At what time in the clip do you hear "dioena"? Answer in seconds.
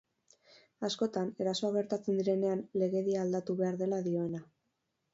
4.11-4.47